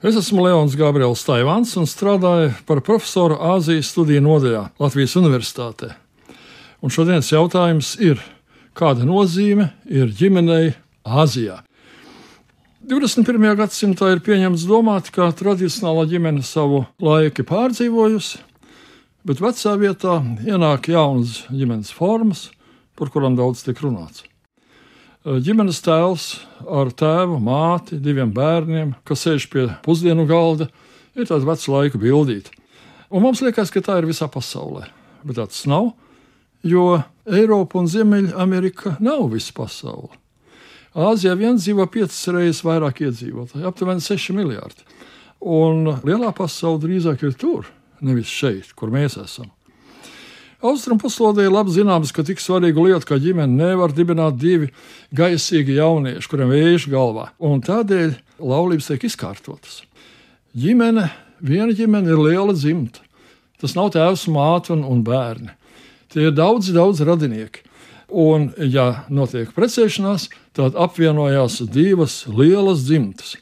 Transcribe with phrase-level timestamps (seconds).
[0.00, 5.90] Es esmu Leons Gabriels Taivāns un strādāju par profesoru Āzijas studiju nodaļā Latvijas Universitātē.
[6.80, 8.16] Un šodienas jautājums ir,
[8.72, 10.70] kāda nozīme ir ģimenei
[11.04, 11.58] Āzijā?
[12.88, 13.44] 21.
[13.60, 18.40] gadsimtā ir pieņemts domāt, ka tradicionālā ģimene savu laiku pārdzīvojusi,
[19.28, 20.16] bet vecā vietā
[20.48, 22.46] ienāk jaunas ģimenes formas,
[22.96, 24.29] par kurām daudz tiek runāts.
[25.20, 26.22] Ģimenes tēls
[26.64, 30.70] ar tēvu, māti, diviem bērniem, kas sēž pie pusdienu galda,
[31.12, 32.54] ir tāds vecs laika bildīte.
[33.12, 34.86] Un mums liekas, ka tā ir visā pasaulē,
[35.20, 35.90] bet tāds nav,
[36.64, 40.08] jo Eiropa un Ziemeļamerika nav visa pasaule.
[40.96, 44.88] Āzijā vien dzīvo piecas reizes vairāk iedzīvotāju, aptuveni 6 miljardi.
[45.44, 47.68] Un lielā pasaule drīzāk ir tur,
[48.00, 49.52] nevis šeit, kur mēs esam.
[50.60, 54.68] Austrum puslodē ir labi zināms, ka tik svarīgu lietu kā ģimene nevar dibināt divi
[55.16, 58.12] gaisīgi jaunieši, kuriem vējš galvā, un tādēļ
[58.44, 59.78] laulības tiek izkārtotas.
[60.52, 61.06] Ģimene,
[61.40, 63.00] viena ģimene ir liela dzimta.
[63.60, 65.54] Tas nav tēvs, māte un, un bērni.
[66.12, 67.64] Tie ir daudzi, daudzi radinieki.
[68.10, 73.36] Un, ja notiek precēšanās, tad apvienojās divas lielas dzimtas.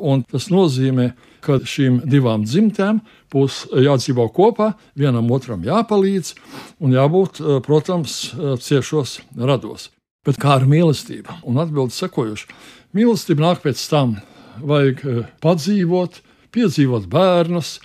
[0.00, 1.10] Un tas nozīmē,
[1.44, 3.00] ka šīm divām dzimtēm
[3.32, 6.34] būs jādzīvo kopā, vienam otram jāpalīdz
[6.80, 9.90] un jābūt, eh, protams, eh, ciešos rados.
[10.24, 11.42] Bet kā ar mīlestību?
[11.44, 12.46] Un atbildi sekojuši.
[12.94, 14.20] Mīlestība nāk pēc tam,
[14.60, 16.20] vajag eh, padzīvot,
[16.52, 17.78] piedzīvot bērnus,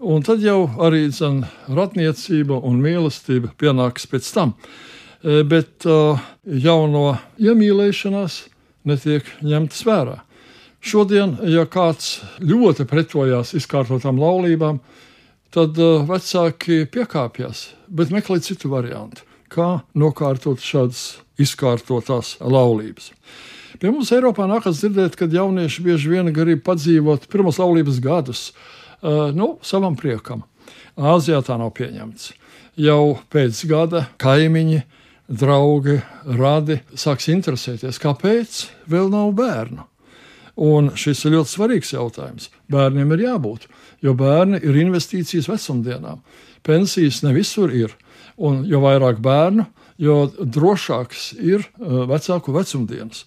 [0.00, 4.54] un tad jau arī zin, ratniecība un mīlestība pienāks pēc tam.
[5.22, 8.48] Bet jauno iemīlēšanās
[8.86, 10.20] netiek ņemtas vērā.
[10.78, 14.78] Šodien, ja kāds ļoti pretojās izkārtotām laulībām,
[15.54, 23.10] tad uh, vecāki piekāpjas, bet meklē citu variantu, kā nokārtot šādas izkārtotās laulības.
[23.78, 29.34] Pie mums Eiropā nākas dzirdēt, ka jaunieši bieži vien grib padzīvot pirmos laulības gadus uh,
[29.34, 30.46] nu, savam priekam.
[30.98, 32.32] Āzijā tā nav pieņemts.
[32.78, 34.80] Jau pēc gada kaimiņi,
[35.28, 35.98] draugi,
[36.38, 39.86] radi sāks interesēties, kāpēc vēl nav bērnu.
[40.58, 42.48] Un šis ir ļoti svarīgs jautājums.
[42.72, 43.68] Bērniem ir jābūt,
[44.02, 46.22] jo bērni ir investīcijas vecumdienām.
[46.66, 47.94] Pensijas ne visur ir,
[48.34, 49.68] un jo vairāk bērnu,
[50.02, 53.24] jo drošāks ir uh, vecāku vecumdienas.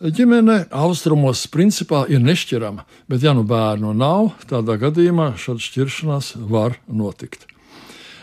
[0.00, 6.78] Ģimene austrumos principā ir nešķirama, bet, ja nu bērnu nav, tādā gadījumā šāda šķiršanās var
[6.88, 7.44] notikt.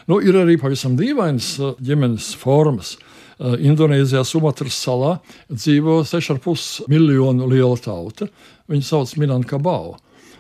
[0.10, 2.96] Nu, ir arī pavisam dīvainas uh, ģimenes formas.
[3.38, 5.18] Eh, Indonēzijā, Sumatras salā
[5.52, 8.26] dzīvo 6,5 miljonu liela tauta.
[8.72, 9.96] Viņu sauc Minantabau.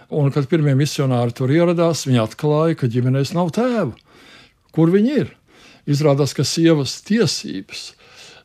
[0.10, 3.94] Un, kad pirmie misionāri tur ieradās, viņi atklāja, ka ģimenēs nav tēva.
[4.74, 5.34] Kur viņi ir?
[5.88, 7.92] Izrādās, ka sievas tiesības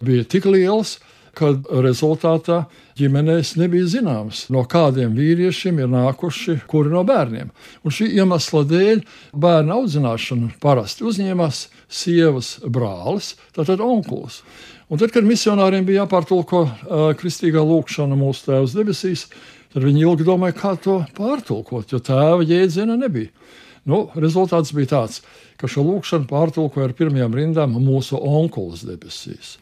[0.05, 0.99] bija tik lielas,
[1.37, 2.65] kad rezultātā
[2.99, 7.49] ģimenēs nebija zināms, no kādiem vīriešiem ir nākuši kuri no bērniem.
[7.83, 9.01] Un šī iemesla dēļ
[9.45, 14.43] bērnu audzināšanu parasti uzņēmās sievas brālis, tātad onkulis.
[14.93, 19.25] Un tad, kad misionāriem bija jāpārtulko uh, kristīgā lūkšana mūsu Tēvs debesīs,
[19.73, 23.33] tad viņi ilgi domāja, kā to pārtulkot, jo tēva jēdziena nebija.
[23.89, 25.23] Nu, rezultāts bija tāds,
[25.59, 29.57] ka šo lūkšanu pārtulkoja ar pirmajām rindām mūsu onkulis debesīs.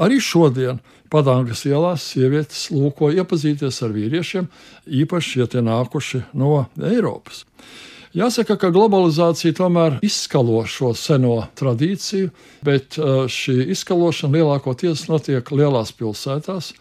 [0.00, 0.80] Arī šodien
[1.12, 4.46] Padangas ielās sievietes lūko iepazīties ar vīriešiem,
[5.02, 7.44] īpaši, ja tie nākuši no Eiropas.
[8.12, 12.28] Jāsaka, ka globalizācija tomēr izskalo šo seno tradīciju,
[12.60, 16.74] bet uh, šī izskalošana lielākoties notiek lielās pilsētās,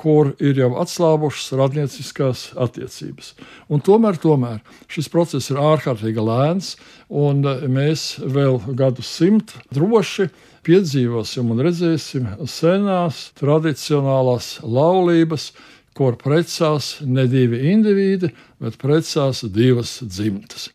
[0.00, 3.36] kur ir jau atslābušas radnieciskās attiecības.
[3.70, 4.58] Un tomēr, tomēr
[4.90, 6.74] šis process ir ārkārtīgi lēns,
[7.06, 10.32] un uh, mēs vēl gadu simt droši
[10.66, 15.52] piedzīvosim un redzēsim senās tradicionālās laulības,
[15.96, 18.32] kur precās ne divi indivīdi,
[18.62, 20.72] bet precās divas dzimtas.